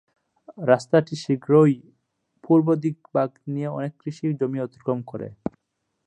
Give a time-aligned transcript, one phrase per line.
[0.63, 1.75] রাস্তাটি শীঘ্রই
[2.43, 5.27] পূর্ব দিকে বাক নিয়ে অনেক কৃষি জমি অতিক্রম করে।